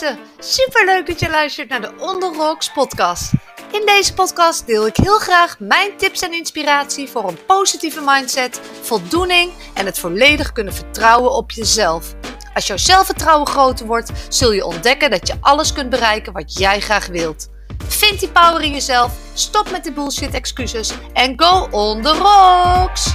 mensen, 0.00 0.18
superleuk 0.38 1.06
dat 1.06 1.20
je 1.20 1.30
luistert 1.30 1.68
naar 1.68 1.80
de 1.80 1.92
On 1.98 2.22
Rocks 2.22 2.72
podcast. 2.72 3.32
In 3.72 3.86
deze 3.86 4.14
podcast 4.14 4.66
deel 4.66 4.86
ik 4.86 4.96
heel 4.96 5.18
graag 5.18 5.58
mijn 5.58 5.96
tips 5.96 6.20
en 6.20 6.32
inspiratie 6.32 7.08
voor 7.08 7.28
een 7.28 7.44
positieve 7.46 8.00
mindset, 8.04 8.60
voldoening 8.80 9.52
en 9.74 9.86
het 9.86 9.98
volledig 9.98 10.52
kunnen 10.52 10.74
vertrouwen 10.74 11.32
op 11.32 11.50
jezelf. 11.50 12.14
Als 12.54 12.66
jouw 12.66 12.76
zelfvertrouwen 12.76 13.46
groter 13.46 13.86
wordt, 13.86 14.12
zul 14.28 14.52
je 14.52 14.64
ontdekken 14.64 15.10
dat 15.10 15.26
je 15.26 15.34
alles 15.40 15.72
kunt 15.72 15.90
bereiken 15.90 16.32
wat 16.32 16.58
jij 16.58 16.80
graag 16.80 17.06
wilt. 17.06 17.48
Vind 17.88 18.20
die 18.20 18.28
power 18.28 18.62
in 18.62 18.72
jezelf, 18.72 19.12
stop 19.34 19.70
met 19.70 19.84
de 19.84 19.92
bullshit 19.92 20.34
excuses 20.34 20.92
en 21.12 21.32
go 21.36 21.68
on 21.70 22.02
the 22.02 22.12
rocks! 22.12 23.14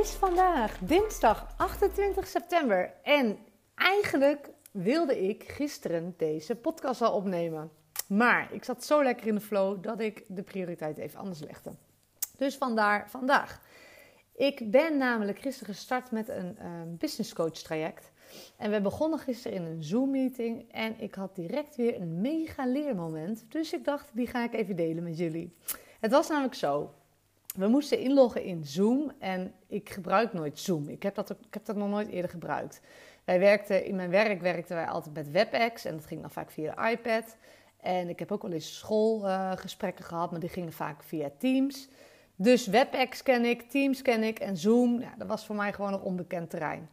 Is 0.00 0.10
vandaag 0.10 0.78
dinsdag 0.78 1.54
28 1.56 2.26
september 2.26 2.92
en 3.02 3.38
eigenlijk 3.74 4.50
wilde 4.70 5.28
ik 5.28 5.42
gisteren 5.48 6.14
deze 6.16 6.56
podcast 6.56 7.02
al 7.02 7.12
opnemen. 7.12 7.70
Maar 8.08 8.52
ik 8.52 8.64
zat 8.64 8.84
zo 8.84 9.02
lekker 9.02 9.26
in 9.26 9.34
de 9.34 9.40
flow 9.40 9.82
dat 9.82 10.00
ik 10.00 10.24
de 10.28 10.42
prioriteit 10.42 10.98
even 10.98 11.20
anders 11.20 11.40
legde. 11.40 11.70
Dus 12.36 12.56
vandaar 12.56 13.10
vandaag. 13.10 13.60
Ik 14.36 14.70
ben 14.70 14.96
namelijk 14.96 15.38
gisteren 15.38 15.74
gestart 15.74 16.10
met 16.10 16.28
een 16.28 16.56
uh, 16.58 16.66
business 16.98 17.32
coach 17.32 17.58
traject. 17.58 18.12
En 18.56 18.70
we 18.70 18.80
begonnen 18.80 19.18
gisteren 19.18 19.56
in 19.56 19.64
een 19.64 19.82
Zoom 19.82 20.10
meeting 20.10 20.72
en 20.72 21.00
ik 21.00 21.14
had 21.14 21.34
direct 21.34 21.76
weer 21.76 22.00
een 22.00 22.20
mega 22.20 22.66
leermoment. 22.66 23.44
Dus 23.48 23.72
ik 23.72 23.84
dacht, 23.84 24.10
die 24.12 24.26
ga 24.26 24.44
ik 24.44 24.54
even 24.54 24.76
delen 24.76 25.02
met 25.02 25.18
jullie. 25.18 25.56
Het 26.00 26.10
was 26.10 26.28
namelijk 26.28 26.54
zo 26.54 26.94
we 27.56 27.68
moesten 27.68 27.98
inloggen 27.98 28.44
in 28.44 28.64
Zoom 28.64 29.12
en 29.18 29.52
ik 29.66 29.90
gebruik 29.90 30.32
nooit 30.32 30.58
Zoom. 30.58 30.88
Ik 30.88 31.02
heb 31.02 31.14
dat, 31.14 31.30
ik 31.30 31.54
heb 31.54 31.64
dat 31.64 31.76
nog 31.76 31.88
nooit 31.88 32.08
eerder 32.08 32.30
gebruikt. 32.30 32.80
Wij 33.24 33.38
werkten, 33.38 33.84
in 33.84 33.96
mijn 33.96 34.10
werk 34.10 34.40
werkten 34.40 34.76
wij 34.76 34.86
altijd 34.86 35.14
met 35.14 35.30
WebEx 35.30 35.84
en 35.84 35.96
dat 35.96 36.06
ging 36.06 36.20
dan 36.20 36.30
vaak 36.30 36.50
via 36.50 36.74
de 36.74 36.90
iPad. 36.90 37.36
En 37.80 38.08
ik 38.08 38.18
heb 38.18 38.32
ook 38.32 38.42
wel 38.42 38.52
eens 38.52 38.76
schoolgesprekken 38.76 40.04
gehad, 40.04 40.30
maar 40.30 40.40
die 40.40 40.48
gingen 40.48 40.72
vaak 40.72 41.02
via 41.02 41.30
Teams. 41.38 41.88
Dus 42.36 42.66
WebEx 42.66 43.22
ken 43.22 43.44
ik, 43.44 43.62
Teams 43.62 44.02
ken 44.02 44.22
ik 44.22 44.38
en 44.38 44.56
Zoom, 44.56 45.04
dat 45.18 45.28
was 45.28 45.46
voor 45.46 45.56
mij 45.56 45.72
gewoon 45.72 45.92
een 45.92 46.00
onbekend 46.00 46.50
terrein. 46.50 46.88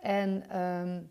En 0.00 0.58
um, 0.60 1.10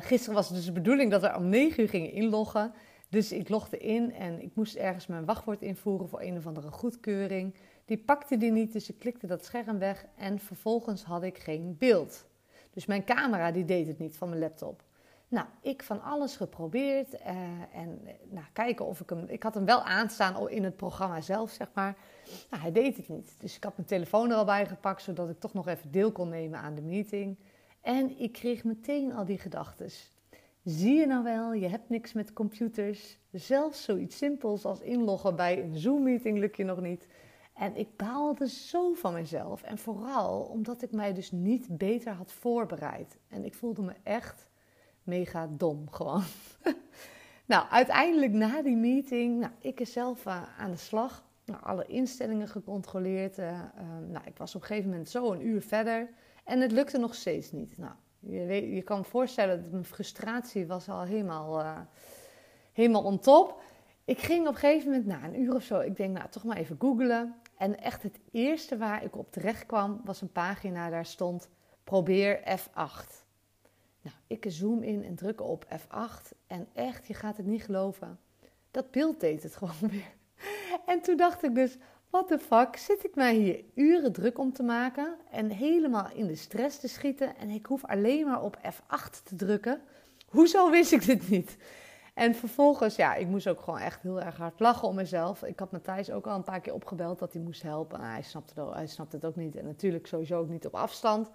gisteren 0.00 0.34
was 0.34 0.46
het 0.46 0.56
dus 0.56 0.66
de 0.66 0.72
bedoeling 0.72 1.10
dat 1.10 1.20
we 1.20 1.36
om 1.36 1.48
9 1.48 1.82
uur 1.82 1.88
gingen 1.88 2.12
inloggen. 2.12 2.72
Dus 3.08 3.32
ik 3.32 3.48
logde 3.48 3.78
in 3.78 4.14
en 4.14 4.42
ik 4.42 4.54
moest 4.54 4.74
ergens 4.74 5.06
mijn 5.06 5.24
wachtwoord 5.24 5.62
invoeren 5.62 6.08
voor 6.08 6.20
een 6.20 6.36
of 6.36 6.46
andere 6.46 6.70
goedkeuring. 6.70 7.54
Die 7.88 7.98
pakte 7.98 8.36
die 8.36 8.50
niet, 8.50 8.72
dus 8.72 8.88
ik 8.88 8.98
klikte 8.98 9.26
dat 9.26 9.44
scherm 9.44 9.78
weg 9.78 10.06
en 10.16 10.38
vervolgens 10.38 11.02
had 11.04 11.22
ik 11.22 11.38
geen 11.38 11.76
beeld. 11.78 12.26
Dus 12.70 12.86
mijn 12.86 13.04
camera 13.04 13.50
die 13.52 13.64
deed 13.64 13.86
het 13.86 13.98
niet 13.98 14.16
van 14.16 14.28
mijn 14.28 14.40
laptop. 14.40 14.82
Nou, 15.28 15.46
ik 15.60 15.82
van 15.82 16.02
alles 16.02 16.36
geprobeerd 16.36 17.14
uh, 17.14 17.20
en 17.72 18.00
nou, 18.30 18.46
kijken 18.52 18.86
of 18.86 19.00
ik 19.00 19.10
hem... 19.10 19.24
Ik 19.28 19.42
had 19.42 19.54
hem 19.54 19.64
wel 19.64 19.82
aanstaan 19.82 20.50
in 20.50 20.64
het 20.64 20.76
programma 20.76 21.20
zelf, 21.20 21.50
zeg 21.50 21.68
maar. 21.74 21.96
Nou, 22.50 22.62
hij 22.62 22.72
deed 22.72 22.96
het 22.96 23.08
niet. 23.08 23.34
Dus 23.38 23.56
ik 23.56 23.64
had 23.64 23.76
mijn 23.76 23.88
telefoon 23.88 24.30
er 24.30 24.36
al 24.36 24.44
bij 24.44 24.66
gepakt, 24.66 25.02
zodat 25.02 25.30
ik 25.30 25.40
toch 25.40 25.54
nog 25.54 25.68
even 25.68 25.90
deel 25.90 26.12
kon 26.12 26.28
nemen 26.28 26.58
aan 26.58 26.74
de 26.74 26.82
meeting. 26.82 27.36
En 27.80 28.20
ik 28.20 28.32
kreeg 28.32 28.64
meteen 28.64 29.12
al 29.12 29.24
die 29.24 29.38
gedachten. 29.38 29.90
Zie 30.64 30.94
je 30.94 31.06
nou 31.06 31.24
wel, 31.24 31.52
je 31.52 31.68
hebt 31.68 31.88
niks 31.88 32.12
met 32.12 32.32
computers. 32.32 33.18
Zelfs 33.32 33.84
zoiets 33.84 34.16
simpels 34.16 34.64
als 34.64 34.80
inloggen 34.80 35.36
bij 35.36 35.62
een 35.62 35.78
Zoom-meeting 35.78 36.38
lukt 36.38 36.56
je 36.56 36.64
nog 36.64 36.80
niet. 36.80 37.06
En 37.58 37.76
ik 37.76 37.96
baalde 37.96 38.48
zo 38.48 38.92
van 38.92 39.12
mezelf. 39.12 39.62
En 39.62 39.78
vooral 39.78 40.40
omdat 40.40 40.82
ik 40.82 40.92
mij 40.92 41.14
dus 41.14 41.30
niet 41.30 41.78
beter 41.78 42.12
had 42.12 42.32
voorbereid. 42.32 43.18
En 43.28 43.44
ik 43.44 43.54
voelde 43.54 43.82
me 43.82 43.92
echt 44.02 44.48
mega 45.02 45.48
dom 45.50 45.90
gewoon. 45.90 46.22
nou, 47.46 47.68
uiteindelijk 47.70 48.32
na 48.32 48.62
die 48.62 48.76
meeting, 48.76 49.40
nou, 49.40 49.52
ik 49.60 49.80
is 49.80 49.92
zelf 49.92 50.26
uh, 50.26 50.42
aan 50.58 50.70
de 50.70 50.76
slag. 50.76 51.24
Nou, 51.44 51.62
alle 51.62 51.86
instellingen 51.86 52.48
gecontroleerd. 52.48 53.38
Uh, 53.38 53.46
uh, 53.46 53.62
nou, 54.08 54.26
ik 54.26 54.36
was 54.36 54.54
op 54.54 54.60
een 54.60 54.66
gegeven 54.66 54.90
moment 54.90 55.08
zo 55.08 55.32
een 55.32 55.46
uur 55.46 55.62
verder. 55.62 56.10
En 56.44 56.60
het 56.60 56.72
lukte 56.72 56.98
nog 56.98 57.14
steeds 57.14 57.52
niet. 57.52 57.78
Nou, 57.78 57.94
je, 58.18 58.44
weet, 58.44 58.74
je 58.74 58.82
kan 58.82 59.04
voorstellen 59.04 59.62
dat 59.62 59.70
mijn 59.70 59.84
frustratie 59.84 60.66
was 60.66 60.88
al 60.88 61.02
helemaal, 61.02 61.86
helemaal 62.72 63.02
on 63.02 63.18
top. 63.18 63.62
Ik 64.08 64.18
ging 64.18 64.46
op 64.46 64.54
een 64.54 64.60
gegeven 64.60 64.90
moment, 64.90 65.06
na 65.06 65.24
een 65.24 65.40
uur 65.40 65.54
of 65.54 65.62
zo, 65.62 65.80
ik 65.80 65.96
denk, 65.96 66.16
nou, 66.16 66.28
toch 66.28 66.44
maar 66.44 66.56
even 66.56 66.76
googlen. 66.78 67.34
En 67.56 67.80
echt 67.80 68.02
het 68.02 68.18
eerste 68.32 68.76
waar 68.76 69.04
ik 69.04 69.16
op 69.16 69.32
terecht 69.32 69.66
kwam 69.66 70.00
was 70.04 70.20
een 70.20 70.32
pagina, 70.32 70.90
daar 70.90 71.06
stond 71.06 71.48
probeer 71.84 72.40
F8. 72.40 73.24
Nou, 74.02 74.16
ik 74.26 74.44
zoom 74.48 74.82
in 74.82 75.04
en 75.04 75.14
druk 75.14 75.40
op 75.40 75.64
F8 75.64 76.36
en 76.46 76.68
echt, 76.72 77.06
je 77.06 77.14
gaat 77.14 77.36
het 77.36 77.46
niet 77.46 77.62
geloven. 77.62 78.18
Dat 78.70 78.90
beeld 78.90 79.20
deed 79.20 79.42
het 79.42 79.56
gewoon 79.60 79.90
weer. 79.90 80.14
En 80.86 81.00
toen 81.00 81.16
dacht 81.16 81.42
ik 81.42 81.54
dus, 81.54 81.76
what 82.10 82.28
the 82.28 82.38
fuck, 82.38 82.76
zit 82.76 83.04
ik 83.04 83.14
mij 83.14 83.34
hier 83.34 83.64
uren 83.74 84.12
druk 84.12 84.38
om 84.38 84.52
te 84.52 84.62
maken 84.62 85.16
en 85.30 85.50
helemaal 85.50 86.10
in 86.14 86.26
de 86.26 86.36
stress 86.36 86.78
te 86.78 86.88
schieten 86.88 87.36
en 87.36 87.50
ik 87.50 87.66
hoef 87.66 87.84
alleen 87.84 88.26
maar 88.26 88.42
op 88.42 88.56
F8 88.56 89.22
te 89.24 89.34
drukken? 89.34 89.80
Hoezo 90.28 90.70
wist 90.70 90.92
ik 90.92 91.06
dit 91.06 91.30
niet? 91.30 91.56
En 92.18 92.34
vervolgens, 92.34 92.96
ja, 92.96 93.14
ik 93.14 93.26
moest 93.26 93.48
ook 93.48 93.60
gewoon 93.60 93.78
echt 93.78 94.02
heel 94.02 94.20
erg 94.20 94.36
hard 94.36 94.60
lachen 94.60 94.88
om 94.88 94.94
mezelf. 94.94 95.42
Ik 95.42 95.58
had 95.58 95.72
Matthijs 95.72 96.10
ook 96.10 96.26
al 96.26 96.36
een 96.36 96.42
paar 96.42 96.60
keer 96.60 96.74
opgebeld 96.74 97.18
dat 97.18 97.32
hij 97.32 97.42
moest 97.42 97.62
helpen. 97.62 98.00
hij, 98.00 98.22
snapte 98.22 98.60
het, 98.60 98.74
hij 98.74 98.86
snapte 98.86 99.16
het 99.16 99.24
ook 99.24 99.36
niet. 99.36 99.56
En 99.56 99.64
natuurlijk 99.64 100.06
sowieso 100.06 100.38
ook 100.38 100.48
niet 100.48 100.66
op 100.66 100.74
afstand. 100.74 101.30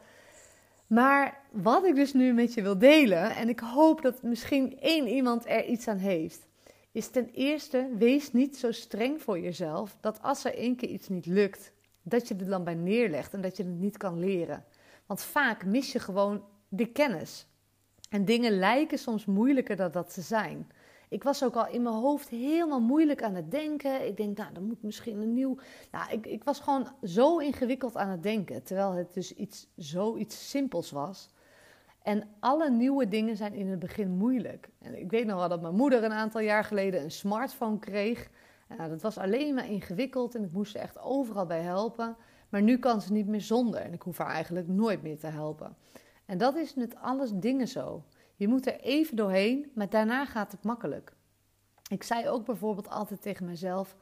Maar 0.87 1.39
wat 1.51 1.85
ik 1.85 1.95
dus 1.95 2.13
nu 2.13 2.33
met 2.33 2.53
je 2.53 2.61
wil 2.61 2.77
delen, 2.77 3.35
en 3.35 3.49
ik 3.49 3.59
hoop 3.59 4.01
dat 4.01 4.23
misschien 4.23 4.79
één 4.79 5.07
iemand 5.07 5.49
er 5.49 5.65
iets 5.65 5.87
aan 5.87 5.97
heeft, 5.97 6.47
is 6.91 7.07
ten 7.07 7.29
eerste, 7.33 7.89
wees 7.97 8.31
niet 8.31 8.57
zo 8.57 8.71
streng 8.71 9.21
voor 9.21 9.39
jezelf 9.39 9.97
dat 9.99 10.21
als 10.21 10.45
er 10.45 10.55
één 10.55 10.75
keer 10.75 10.89
iets 10.89 11.09
niet 11.09 11.25
lukt, 11.25 11.71
dat 12.01 12.27
je 12.27 12.35
er 12.35 12.49
dan 12.49 12.63
bij 12.63 12.75
neerlegt 12.75 13.33
en 13.33 13.41
dat 13.41 13.57
je 13.57 13.63
het 13.63 13.79
niet 13.79 13.97
kan 13.97 14.19
leren. 14.19 14.65
Want 15.05 15.21
vaak 15.21 15.65
mis 15.65 15.91
je 15.91 15.99
gewoon 15.99 16.43
de 16.67 16.85
kennis. 16.85 17.47
En 18.13 18.25
dingen 18.25 18.59
lijken 18.59 18.97
soms 18.97 19.25
moeilijker 19.25 19.75
dan 19.75 19.91
dat 19.91 20.11
ze 20.11 20.21
zijn. 20.21 20.71
Ik 21.09 21.23
was 21.23 21.43
ook 21.43 21.55
al 21.55 21.67
in 21.67 21.81
mijn 21.81 21.95
hoofd 21.95 22.29
helemaal 22.29 22.81
moeilijk 22.81 23.23
aan 23.23 23.35
het 23.35 23.51
denken. 23.51 24.07
Ik 24.07 24.17
denk, 24.17 24.37
nou, 24.37 24.53
dan 24.53 24.63
moet 24.63 24.83
misschien 24.83 25.21
een 25.21 25.33
nieuw. 25.33 25.57
Nou, 25.91 26.11
ik, 26.11 26.25
ik 26.25 26.43
was 26.43 26.59
gewoon 26.59 26.87
zo 27.03 27.37
ingewikkeld 27.37 27.97
aan 27.97 28.09
het 28.09 28.23
denken. 28.23 28.63
Terwijl 28.63 28.91
het 28.91 29.13
dus 29.13 29.33
iets, 29.33 29.67
zoiets 29.75 30.49
simpels 30.49 30.91
was. 30.91 31.29
En 32.01 32.23
alle 32.39 32.69
nieuwe 32.69 33.07
dingen 33.07 33.37
zijn 33.37 33.53
in 33.53 33.67
het 33.67 33.79
begin 33.79 34.09
moeilijk. 34.09 34.69
En 34.79 34.99
ik 34.99 35.11
weet 35.11 35.25
nog 35.25 35.39
wel 35.39 35.49
dat 35.49 35.61
mijn 35.61 35.75
moeder 35.75 36.03
een 36.03 36.11
aantal 36.11 36.41
jaar 36.41 36.63
geleden 36.63 37.03
een 37.03 37.11
smartphone 37.11 37.79
kreeg. 37.79 38.29
Nou, 38.77 38.89
dat 38.89 39.01
was 39.01 39.17
alleen 39.17 39.53
maar 39.53 39.69
ingewikkeld 39.69 40.35
en 40.35 40.43
ik 40.43 40.51
moest 40.51 40.75
er 40.75 40.81
echt 40.81 40.99
overal 40.99 41.45
bij 41.45 41.61
helpen. 41.61 42.15
Maar 42.49 42.61
nu 42.61 42.77
kan 42.77 43.01
ze 43.01 43.13
niet 43.13 43.27
meer 43.27 43.41
zonder 43.41 43.79
en 43.79 43.93
ik 43.93 44.01
hoef 44.01 44.17
haar 44.17 44.33
eigenlijk 44.33 44.67
nooit 44.67 45.01
meer 45.03 45.19
te 45.19 45.27
helpen. 45.27 45.75
En 46.25 46.37
dat 46.37 46.55
is 46.55 46.73
met 46.73 46.95
alles 46.95 47.31
dingen 47.33 47.67
zo. 47.67 48.03
Je 48.35 48.47
moet 48.47 48.67
er 48.67 48.79
even 48.79 49.15
doorheen, 49.15 49.71
maar 49.75 49.89
daarna 49.89 50.25
gaat 50.25 50.51
het 50.51 50.63
makkelijk. 50.63 51.13
Ik 51.89 52.03
zei 52.03 52.29
ook 52.29 52.45
bijvoorbeeld 52.45 52.89
altijd 52.89 53.21
tegen 53.21 53.45
mezelf: 53.45 53.95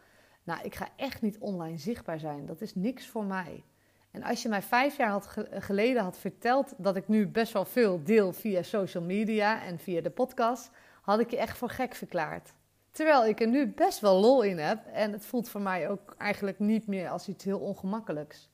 Nou, 0.44 0.62
ik 0.64 0.76
ga 0.76 0.88
echt 0.96 1.22
niet 1.22 1.38
online 1.38 1.78
zichtbaar 1.78 2.20
zijn. 2.20 2.46
Dat 2.46 2.62
is 2.62 2.76
niks 2.76 3.08
voor 3.08 3.26
mij. 3.26 3.64
En 4.12 4.24
als 4.24 4.42
je 4.42 4.50
mij 4.50 4.62
vijf 4.62 4.98
jaar 4.98 5.22
geleden 5.52 6.04
had 6.04 6.18
verteld 6.18 6.74
dat 6.78 6.96
ik 6.96 7.08
nu 7.08 7.28
best 7.28 7.54
wel 7.54 7.66
veel 7.66 8.04
deel 8.04 8.34
via 8.34 8.64
social 8.64 9.04
media 9.04 9.64
en 9.64 9.80
via 9.80 10.02
de 10.02 10.10
podcast, 10.10 10.70
had 11.02 11.20
ik 11.20 11.32
je 11.32 11.38
echt 11.38 11.58
voor 11.58 11.70
gek 11.70 11.96
verklaard. 11.96 12.54
Terwijl 12.92 13.26
ik 13.26 13.40
er 13.40 13.48
nu 13.48 13.68
best 13.68 14.00
wel 14.00 14.20
lol 14.20 14.42
in 14.42 14.58
heb 14.58 14.86
en 14.86 15.12
het 15.12 15.26
voelt 15.26 15.50
voor 15.50 15.62
mij 15.62 15.90
ook 15.90 16.16
eigenlijk 16.18 16.60
niet 16.60 16.88
meer 16.88 17.10
als 17.10 17.28
iets 17.28 17.44
heel 17.44 17.60
ongemakkelijks. 17.60 18.50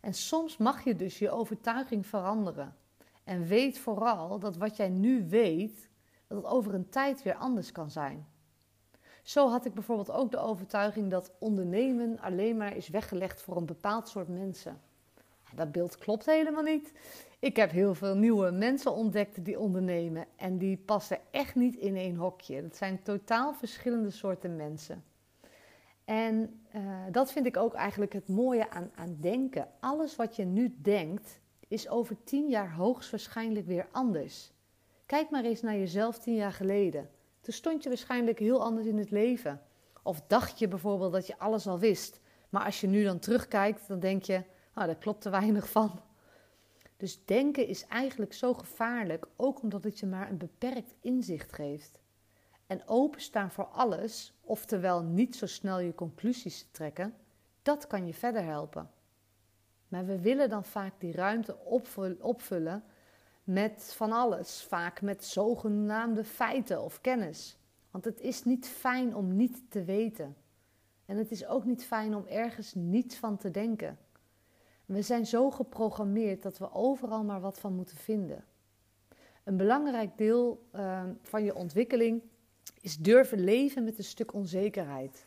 En 0.00 0.14
soms 0.14 0.56
mag 0.56 0.84
je 0.84 0.96
dus 0.96 1.18
je 1.18 1.30
overtuiging 1.30 2.06
veranderen. 2.06 2.76
En 3.30 3.46
weet 3.46 3.78
vooral 3.78 4.38
dat 4.38 4.56
wat 4.56 4.76
jij 4.76 4.88
nu 4.88 5.28
weet, 5.28 5.88
dat 6.26 6.38
het 6.38 6.46
over 6.46 6.74
een 6.74 6.88
tijd 6.88 7.22
weer 7.22 7.34
anders 7.34 7.72
kan 7.72 7.90
zijn. 7.90 8.26
Zo 9.22 9.48
had 9.48 9.64
ik 9.64 9.74
bijvoorbeeld 9.74 10.10
ook 10.10 10.30
de 10.30 10.38
overtuiging 10.38 11.10
dat 11.10 11.32
ondernemen 11.38 12.20
alleen 12.20 12.56
maar 12.56 12.76
is 12.76 12.88
weggelegd 12.88 13.42
voor 13.42 13.56
een 13.56 13.66
bepaald 13.66 14.08
soort 14.08 14.28
mensen. 14.28 14.80
Dat 15.54 15.72
beeld 15.72 15.98
klopt 15.98 16.26
helemaal 16.26 16.62
niet. 16.62 16.92
Ik 17.38 17.56
heb 17.56 17.70
heel 17.70 17.94
veel 17.94 18.16
nieuwe 18.16 18.50
mensen 18.50 18.92
ontdekt 18.92 19.44
die 19.44 19.58
ondernemen 19.58 20.26
en 20.36 20.58
die 20.58 20.76
passen 20.76 21.18
echt 21.30 21.54
niet 21.54 21.76
in 21.76 21.96
één 21.96 22.16
hokje. 22.16 22.62
Dat 22.62 22.76
zijn 22.76 23.02
totaal 23.02 23.54
verschillende 23.54 24.10
soorten 24.10 24.56
mensen. 24.56 25.04
En 26.04 26.60
uh, 26.74 26.82
dat 27.10 27.32
vind 27.32 27.46
ik 27.46 27.56
ook 27.56 27.74
eigenlijk 27.74 28.12
het 28.12 28.28
mooie 28.28 28.70
aan, 28.70 28.90
aan 28.94 29.16
denken. 29.20 29.68
Alles 29.80 30.16
wat 30.16 30.36
je 30.36 30.44
nu 30.44 30.74
denkt, 30.78 31.40
is 31.70 31.88
over 31.88 32.16
tien 32.24 32.48
jaar 32.48 32.72
hoogstwaarschijnlijk 32.72 33.66
weer 33.66 33.88
anders. 33.92 34.52
Kijk 35.06 35.30
maar 35.30 35.44
eens 35.44 35.62
naar 35.62 35.76
jezelf 35.76 36.18
tien 36.18 36.34
jaar 36.34 36.52
geleden. 36.52 37.10
Toen 37.40 37.54
stond 37.54 37.82
je 37.82 37.88
waarschijnlijk 37.88 38.38
heel 38.38 38.62
anders 38.62 38.86
in 38.86 38.98
het 38.98 39.10
leven. 39.10 39.62
Of 40.02 40.22
dacht 40.26 40.58
je 40.58 40.68
bijvoorbeeld 40.68 41.12
dat 41.12 41.26
je 41.26 41.38
alles 41.38 41.66
al 41.66 41.78
wist. 41.78 42.20
Maar 42.48 42.64
als 42.64 42.80
je 42.80 42.86
nu 42.86 43.04
dan 43.04 43.18
terugkijkt, 43.18 43.88
dan 43.88 44.00
denk 44.00 44.22
je, 44.22 44.36
oh, 44.74 44.84
daar 44.84 44.96
klopt 44.96 45.20
te 45.20 45.30
weinig 45.30 45.70
van. 45.70 46.00
Dus 46.96 47.24
denken 47.24 47.66
is 47.66 47.86
eigenlijk 47.86 48.32
zo 48.32 48.54
gevaarlijk, 48.54 49.26
ook 49.36 49.62
omdat 49.62 49.84
het 49.84 49.98
je 49.98 50.06
maar 50.06 50.30
een 50.30 50.38
beperkt 50.38 50.94
inzicht 51.00 51.52
geeft. 51.52 52.00
En 52.66 52.88
openstaan 52.88 53.50
voor 53.50 53.66
alles, 53.66 54.32
oftewel 54.40 55.02
niet 55.02 55.36
zo 55.36 55.46
snel 55.46 55.78
je 55.78 55.94
conclusies 55.94 56.68
trekken, 56.70 57.14
dat 57.62 57.86
kan 57.86 58.06
je 58.06 58.14
verder 58.14 58.44
helpen. 58.44 58.90
Maar 59.90 60.06
we 60.06 60.20
willen 60.20 60.48
dan 60.48 60.64
vaak 60.64 60.92
die 60.98 61.12
ruimte 61.12 61.56
opvullen 62.20 62.82
met 63.44 63.92
van 63.96 64.12
alles, 64.12 64.62
vaak 64.62 65.00
met 65.00 65.24
zogenaamde 65.24 66.24
feiten 66.24 66.82
of 66.82 67.00
kennis. 67.00 67.56
Want 67.90 68.04
het 68.04 68.20
is 68.20 68.44
niet 68.44 68.66
fijn 68.66 69.14
om 69.14 69.36
niet 69.36 69.70
te 69.70 69.84
weten. 69.84 70.36
En 71.06 71.16
het 71.16 71.30
is 71.30 71.46
ook 71.46 71.64
niet 71.64 71.84
fijn 71.84 72.14
om 72.14 72.26
ergens 72.26 72.74
niets 72.74 73.16
van 73.16 73.36
te 73.36 73.50
denken. 73.50 73.98
We 74.84 75.02
zijn 75.02 75.26
zo 75.26 75.50
geprogrammeerd 75.50 76.42
dat 76.42 76.58
we 76.58 76.72
overal 76.72 77.24
maar 77.24 77.40
wat 77.40 77.58
van 77.58 77.74
moeten 77.74 77.96
vinden. 77.96 78.44
Een 79.44 79.56
belangrijk 79.56 80.18
deel 80.18 80.68
uh, 80.74 81.02
van 81.22 81.44
je 81.44 81.54
ontwikkeling 81.54 82.22
is 82.80 82.96
durven 82.96 83.44
leven 83.44 83.84
met 83.84 83.98
een 83.98 84.04
stuk 84.04 84.32
onzekerheid. 84.32 85.26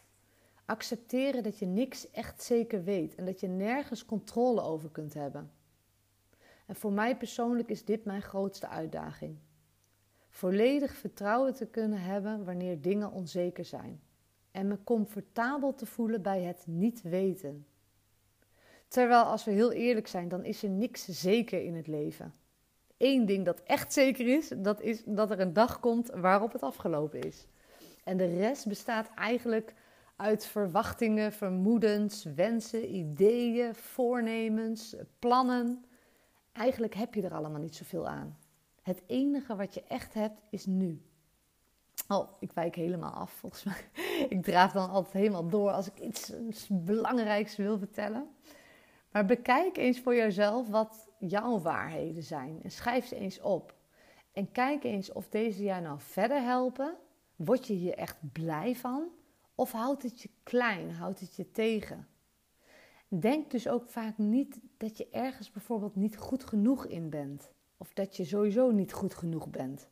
Accepteren 0.74 1.44
dat 1.44 1.60
je 1.60 1.66
niks 1.66 2.12
echt 2.12 2.44
zeker 2.44 2.84
weet 2.84 3.16
en 3.16 3.26
dat 3.26 3.40
je 3.40 3.48
nergens 3.48 4.06
controle 4.06 4.62
over 4.62 4.90
kunt 4.90 5.14
hebben. 5.14 5.52
En 6.66 6.76
voor 6.76 6.92
mij 6.92 7.18
persoonlijk 7.18 7.70
is 7.70 7.86
dit 7.86 8.06
mijn 8.06 8.22
grootste 8.22 8.68
uitdaging. 8.68 9.38
Volledig 10.30 10.96
vertrouwen 10.96 11.54
te 11.54 11.66
kunnen 11.66 12.02
hebben 12.02 12.46
wanneer 12.46 12.82
dingen 12.82 13.12
onzeker 13.12 13.66
zijn. 13.66 14.02
En 14.52 14.68
me 14.68 14.84
comfortabel 14.84 15.76
te 15.76 15.86
voelen 15.86 16.22
bij 16.22 16.42
het 16.42 16.64
niet 16.68 17.02
weten. 17.02 17.66
Terwijl 18.88 19.24
als 19.24 19.44
we 19.44 19.52
heel 19.52 19.72
eerlijk 19.72 20.08
zijn, 20.08 20.28
dan 20.28 20.46
is 20.46 20.64
er 20.64 20.70
niks 20.70 21.06
zeker 21.06 21.64
in 21.64 21.76
het 21.76 21.88
leven. 21.88 22.34
Eén 22.98 23.26
ding 23.26 23.46
dat 23.46 23.64
echt 23.64 23.94
zeker 23.94 24.28
is, 24.28 24.48
dat 24.58 24.82
is 24.82 25.04
dat 25.06 25.32
er 25.32 25.40
een 25.40 25.54
dag 25.54 25.80
komt 25.80 26.10
waarop 26.10 26.52
het 26.52 26.64
afgelopen 26.64 27.22
is. 27.22 27.48
En 28.04 28.18
de 28.18 28.36
rest 28.36 28.68
bestaat 28.68 29.10
eigenlijk 29.16 29.74
uit 30.24 30.46
verwachtingen, 30.46 31.34
vermoedens, 31.34 32.24
wensen, 32.24 32.96
ideeën, 32.96 33.76
voornemens, 33.76 34.96
plannen. 35.20 35.86
Eigenlijk 36.52 36.94
heb 36.94 37.14
je 37.14 37.22
er 37.22 37.34
allemaal 37.34 37.60
niet 37.60 37.76
zoveel 37.76 38.08
aan. 38.08 38.38
Het 38.82 39.02
enige 39.08 39.56
wat 39.56 39.74
je 39.74 39.84
echt 39.88 40.14
hebt 40.14 40.42
is 40.50 40.66
nu. 40.66 41.02
Oh, 42.08 42.30
ik 42.40 42.52
wijk 42.52 42.76
helemaal 42.76 43.12
af 43.12 43.32
volgens 43.32 43.64
mij. 43.64 43.90
Ik 44.30 44.44
draaf 44.44 44.72
dan 44.72 44.90
altijd 44.90 45.14
helemaal 45.14 45.48
door 45.48 45.72
als 45.72 45.88
ik 45.88 46.00
iets 46.00 46.32
belangrijks 46.70 47.56
wil 47.56 47.78
vertellen. 47.78 48.28
Maar 49.12 49.26
bekijk 49.26 49.78
eens 49.78 50.00
voor 50.00 50.16
jezelf 50.16 50.70
wat 50.70 51.10
jouw 51.20 51.60
waarheden 51.60 52.24
zijn 52.24 52.60
en 52.64 52.72
schrijf 52.72 53.06
ze 53.06 53.16
eens 53.16 53.42
op. 53.42 53.74
En 54.32 54.52
kijk 54.52 54.84
eens 54.84 55.12
of 55.12 55.30
deze 55.30 55.64
jou 55.64 55.82
nou 55.82 56.00
verder 56.00 56.42
helpen. 56.42 56.96
Word 57.36 57.68
je 57.68 57.74
hier 57.74 57.94
echt 57.94 58.18
blij 58.32 58.76
van? 58.76 59.12
Of 59.56 59.72
houdt 59.72 60.04
het 60.04 60.22
je 60.22 60.30
klein, 60.44 60.92
houdt 60.92 61.20
het 61.20 61.36
je 61.36 61.52
tegen? 61.52 62.08
Denk 63.08 63.52
dus 63.52 63.68
ook 63.68 63.90
vaak 63.90 64.18
niet 64.18 64.60
dat 64.78 64.98
je 64.98 65.10
ergens 65.10 65.52
bijvoorbeeld 65.52 65.96
niet 65.96 66.18
goed 66.18 66.44
genoeg 66.44 66.86
in 66.86 67.10
bent. 67.10 67.52
Of 67.78 67.94
dat 67.94 68.18
je 68.18 68.26
sowieso 68.26 68.72
niet 68.72 68.94
goed 68.94 69.14
genoeg 69.14 69.50
bent. 69.50 69.88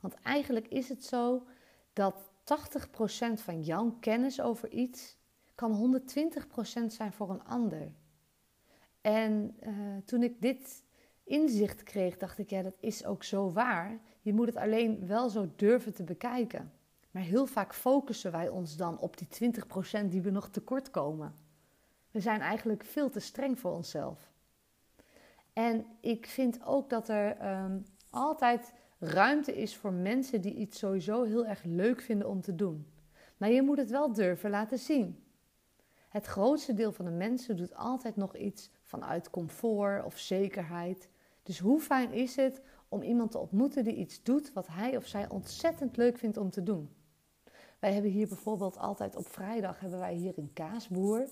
Want 0.00 0.14
eigenlijk 0.14 0.68
is 0.68 0.88
het 0.88 1.04
zo 1.04 1.46
dat 1.92 2.30
80% 3.38 3.42
van 3.42 3.62
jouw 3.62 3.96
kennis 4.00 4.40
over 4.40 4.70
iets 4.70 5.18
kan 5.54 6.00
120% 6.00 6.86
zijn 6.86 7.12
voor 7.12 7.30
een 7.30 7.44
ander. 7.44 7.92
En 9.00 9.56
uh, 9.62 9.96
toen 10.04 10.22
ik 10.22 10.40
dit 10.40 10.84
inzicht 11.24 11.82
kreeg, 11.82 12.16
dacht 12.16 12.38
ik, 12.38 12.50
ja, 12.50 12.62
dat 12.62 12.76
is 12.80 13.04
ook 13.04 13.24
zo 13.24 13.52
waar. 13.52 14.00
Je 14.20 14.32
moet 14.32 14.46
het 14.46 14.56
alleen 14.56 15.06
wel 15.06 15.28
zo 15.28 15.50
durven 15.56 15.94
te 15.94 16.04
bekijken. 16.04 16.72
Maar 17.10 17.22
heel 17.22 17.46
vaak 17.46 17.74
focussen 17.74 18.32
wij 18.32 18.48
ons 18.48 18.76
dan 18.76 18.98
op 18.98 19.16
die 19.16 19.52
20% 20.02 20.08
die 20.08 20.22
we 20.22 20.30
nog 20.30 20.48
tekort 20.48 20.90
komen. 20.90 21.34
We 22.10 22.20
zijn 22.20 22.40
eigenlijk 22.40 22.84
veel 22.84 23.10
te 23.10 23.20
streng 23.20 23.58
voor 23.58 23.72
onszelf. 23.72 24.32
En 25.52 25.86
ik 26.00 26.26
vind 26.26 26.64
ook 26.64 26.90
dat 26.90 27.08
er 27.08 27.52
um, 27.62 27.84
altijd 28.10 28.72
ruimte 28.98 29.56
is 29.56 29.76
voor 29.76 29.92
mensen 29.92 30.40
die 30.40 30.54
iets 30.54 30.78
sowieso 30.78 31.22
heel 31.22 31.46
erg 31.46 31.62
leuk 31.64 32.00
vinden 32.00 32.28
om 32.28 32.40
te 32.40 32.54
doen. 32.54 32.86
Maar 33.36 33.50
je 33.50 33.62
moet 33.62 33.78
het 33.78 33.90
wel 33.90 34.12
durven 34.12 34.50
laten 34.50 34.78
zien. 34.78 35.24
Het 36.08 36.26
grootste 36.26 36.74
deel 36.74 36.92
van 36.92 37.04
de 37.04 37.10
mensen 37.10 37.56
doet 37.56 37.74
altijd 37.74 38.16
nog 38.16 38.36
iets 38.36 38.70
vanuit 38.82 39.30
comfort 39.30 40.04
of 40.04 40.18
zekerheid. 40.18 41.08
Dus 41.42 41.58
hoe 41.58 41.80
fijn 41.80 42.12
is 42.12 42.36
het 42.36 42.60
om 42.88 43.02
iemand 43.02 43.30
te 43.30 43.38
ontmoeten 43.38 43.84
die 43.84 43.94
iets 43.94 44.22
doet 44.22 44.52
wat 44.52 44.66
hij 44.66 44.96
of 44.96 45.06
zij 45.06 45.28
ontzettend 45.28 45.96
leuk 45.96 46.18
vindt 46.18 46.36
om 46.36 46.50
te 46.50 46.62
doen? 46.62 46.90
Wij 47.80 47.92
hebben 47.92 48.10
hier 48.10 48.28
bijvoorbeeld 48.28 48.78
altijd 48.78 49.16
op 49.16 49.28
vrijdag 49.28 49.80
hebben 49.80 49.98
wij 49.98 50.14
hier 50.14 50.32
een 50.36 50.52
kaasboer. 50.52 51.28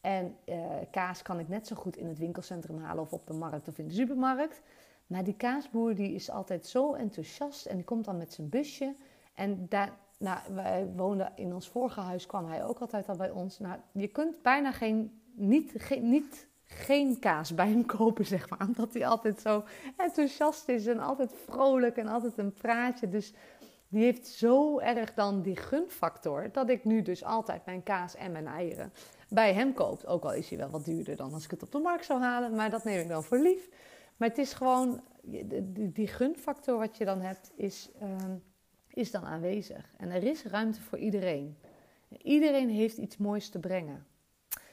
En 0.00 0.36
uh, 0.46 0.56
kaas 0.90 1.22
kan 1.22 1.38
ik 1.38 1.48
net 1.48 1.66
zo 1.66 1.76
goed 1.76 1.96
in 1.96 2.06
het 2.06 2.18
winkelcentrum 2.18 2.78
halen 2.78 3.02
of 3.02 3.12
op 3.12 3.26
de 3.26 3.32
markt 3.32 3.68
of 3.68 3.78
in 3.78 3.86
de 3.86 3.94
supermarkt. 3.94 4.62
Maar 5.06 5.24
die 5.24 5.36
kaasboer 5.36 5.94
die 5.94 6.14
is 6.14 6.30
altijd 6.30 6.66
zo 6.66 6.94
enthousiast 6.94 7.66
en 7.66 7.76
die 7.76 7.84
komt 7.84 8.04
dan 8.04 8.16
met 8.16 8.32
zijn 8.32 8.48
busje. 8.48 8.94
En 9.34 9.66
daar, 9.68 9.92
nou, 10.18 10.38
wij 10.54 10.86
woonden 10.96 11.32
in 11.34 11.54
ons 11.54 11.68
vorige 11.68 12.00
huis, 12.00 12.26
kwam 12.26 12.46
hij 12.46 12.64
ook 12.64 12.78
altijd 12.78 13.08
al 13.08 13.16
bij 13.16 13.30
ons. 13.30 13.58
Nou, 13.58 13.78
je 13.92 14.08
kunt 14.08 14.42
bijna 14.42 14.72
geen, 14.72 15.20
niet, 15.34 15.72
geen, 15.76 16.08
niet, 16.08 16.46
geen 16.64 17.18
kaas 17.18 17.54
bij 17.54 17.68
hem 17.68 17.86
kopen, 17.86 18.26
zeg 18.26 18.50
maar. 18.50 18.66
Omdat 18.68 18.92
hij 18.92 19.06
altijd 19.06 19.40
zo 19.40 19.64
enthousiast 19.96 20.68
is 20.68 20.86
en 20.86 20.98
altijd 20.98 21.34
vrolijk 21.46 21.96
en 21.96 22.08
altijd 22.08 22.38
een 22.38 22.52
praatje. 22.52 23.08
Dus 23.08 23.34
die 23.88 24.02
heeft 24.02 24.26
zo 24.26 24.78
erg 24.78 25.14
dan 25.14 25.42
die 25.42 25.56
gunfactor 25.56 26.48
dat 26.52 26.70
ik 26.70 26.84
nu 26.84 27.02
dus 27.02 27.24
altijd 27.24 27.66
mijn 27.66 27.82
kaas 27.82 28.14
en 28.14 28.32
mijn 28.32 28.46
eieren 28.46 28.92
bij 29.28 29.54
hem 29.54 29.74
koop. 29.74 30.04
Ook 30.04 30.24
al 30.24 30.34
is 30.34 30.48
hij 30.48 30.58
wel 30.58 30.70
wat 30.70 30.84
duurder 30.84 31.16
dan 31.16 31.32
als 31.32 31.44
ik 31.44 31.50
het 31.50 31.62
op 31.62 31.72
de 31.72 31.78
markt 31.78 32.04
zou 32.04 32.20
halen, 32.20 32.54
maar 32.54 32.70
dat 32.70 32.84
neem 32.84 33.00
ik 33.00 33.08
dan 33.08 33.24
voor 33.24 33.38
lief. 33.38 33.68
Maar 34.16 34.28
het 34.28 34.38
is 34.38 34.52
gewoon, 34.52 35.00
die, 35.92 36.06
gunfactor 36.06 36.78
wat 36.78 36.96
je 36.96 37.04
dan 37.04 37.20
hebt, 37.20 37.52
is, 37.56 37.90
uh, 38.02 38.16
is 38.88 39.10
dan 39.10 39.24
aanwezig. 39.24 39.94
En 39.96 40.10
er 40.10 40.22
is 40.22 40.44
ruimte 40.44 40.80
voor 40.80 40.98
iedereen. 40.98 41.58
Iedereen 42.22 42.68
heeft 42.68 42.96
iets 42.96 43.16
moois 43.16 43.48
te 43.48 43.58
brengen. 43.58 44.06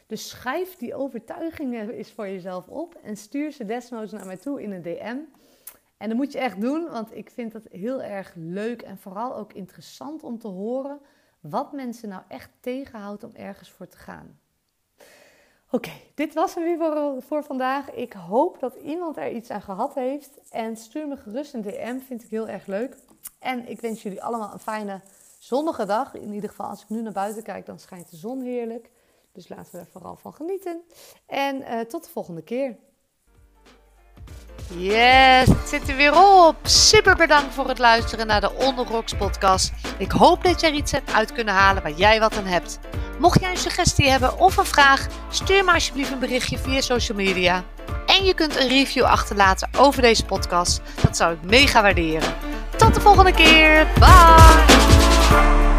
Dus 0.08 0.30
schrijf 0.30 0.76
die 0.76 0.96
overtuigingen 0.96 1.90
eens 1.90 2.12
voor 2.12 2.28
jezelf 2.28 2.68
op 2.68 2.96
en 2.96 3.18
stuur 3.18 3.52
ze 3.52 3.66
desnoods 3.66 4.12
naar 4.12 4.26
mij 4.26 4.38
toe 4.38 4.62
in 4.62 4.72
een 4.72 4.82
DM. 4.82 5.18
En 5.98 6.08
dat 6.08 6.18
moet 6.18 6.32
je 6.32 6.40
echt 6.40 6.62
doen, 6.62 6.90
want 6.90 7.16
ik 7.16 7.30
vind 7.30 7.54
het 7.54 7.68
heel 7.72 8.02
erg 8.02 8.34
leuk 8.36 8.82
en 8.82 8.98
vooral 8.98 9.36
ook 9.36 9.54
interessant 9.54 10.24
om 10.24 10.40
te 10.40 10.48
horen 10.48 11.00
wat 11.40 11.72
mensen 11.72 12.10
nou 12.10 12.22
echt 12.28 12.50
tegenhoudt 12.60 13.24
om 13.24 13.32
ergens 13.34 13.72
voor 13.72 13.88
te 13.88 13.98
gaan. 13.98 14.40
Oké, 15.72 15.92
dit 16.16 16.34
was 16.34 16.56
hem 16.56 16.64
weer 16.64 16.78
voor, 16.78 17.22
voor, 17.22 17.44
vandaag. 17.44 17.92
Ik 17.92 18.14
hoop 18.14 18.60
dat 18.60 18.76
iemand 18.76 19.18
er 19.18 19.32
iets 19.32 19.50
aan 19.50 19.62
gehad 19.62 19.94
heeft. 19.94 20.40
En 20.50 20.78
stuur 20.78 21.08
me 21.08 21.18
gerust 21.18 21.54
een 21.54 21.62
DM, 21.62 22.00
vind 22.00 22.24
ik 22.24 22.30
heel 22.30 22.48
erg 22.48 22.66
leuk. 22.66 22.98
En 23.40 23.68
ik 23.70 23.82
wens 23.82 24.04
jullie 24.04 24.24
allemaal 24.24 24.54
een 24.54 24.60
fijne 24.60 25.02
zonnige 25.40 25.86
dag. 25.86 26.14
In 26.14 26.34
ieder 26.34 26.50
geval, 26.50 26.66
als 26.66 26.82
ik 26.82 26.90
nu 26.90 27.02
naar 27.02 27.12
buiten 27.12 27.44
kijk, 27.44 27.66
dan 27.66 27.80
schijnt 27.80 28.10
de 28.10 28.18
zon 28.18 28.42
heerlijk. 28.42 28.90
Dus 29.32 29.50
laten 29.50 29.72
we 29.72 29.78
er 29.78 29.88
vooral 29.92 30.16
van 30.16 30.34
genieten. 30.34 30.82
En 31.26 31.62
uh, 31.62 31.80
tot 31.80 32.04
de 32.04 32.10
volgende 32.10 32.42
keer. 32.42 32.78
Yes, 34.70 35.48
het 35.48 35.70
zit 35.70 35.90
er 35.90 35.96
weer 35.96 36.14
op. 36.46 36.56
Super 36.64 37.16
bedankt 37.16 37.54
voor 37.54 37.68
het 37.68 37.80
luisteren 37.80 38.28
naar 38.28 38.42
de 38.42 38.54
Onderrocks 38.54 39.14
podcast. 39.14 39.72
Ik 39.98 40.12
hoop 40.12 40.44
dat 40.44 40.62
je 40.62 40.68
er 40.68 40.74
iets 40.74 40.92
hebt 40.92 41.14
uit 41.14 41.32
kunnen 41.32 41.54
halen 41.54 41.84
waar 41.84 41.92
jij 41.92 42.20
wat 42.20 42.38
aan 42.38 42.46
hebt. 42.46 42.80
Mocht 43.20 43.40
jij 43.40 43.52
een 43.52 43.58
suggestie 43.58 44.10
hebben 44.10 44.40
of 44.40 44.58
een 44.58 44.66
vraag, 44.66 45.08
stuur 45.30 45.64
me 45.64 45.74
alsjeblieft 45.74 46.12
een 46.12 46.20
berichtje 46.20 46.58
via 46.58 46.82
social 46.82 47.18
media. 47.18 47.64
En 48.06 48.26
je 48.26 48.34
kunt 48.34 48.60
een 48.60 48.68
review 48.68 49.04
achterlaten 49.04 49.70
over 49.78 50.02
deze 50.02 50.26
podcast. 50.26 50.82
Dat 51.02 51.18
zou 51.18 51.34
ik 51.34 51.44
mega 51.44 51.82
waarderen. 51.82 52.34
Tot 52.76 52.94
de 52.94 53.02
volgende 53.02 53.32
keer. 53.32 53.88
Bye! 54.00 55.75